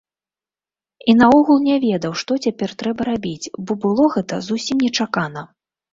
І 1.11 1.13
наогул 1.19 1.57
не 1.67 1.75
ведаў, 1.83 2.11
што 2.21 2.37
цяпер 2.47 2.69
трэба 2.79 3.01
рабіць, 3.11 3.51
бо 3.65 3.71
было 3.85 4.11
гэта 4.15 4.43
зусім 4.49 4.77
нечакана. 4.87 5.49